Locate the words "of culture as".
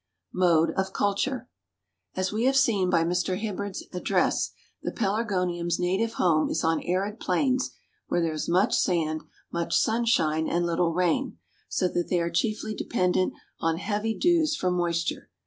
0.77-2.31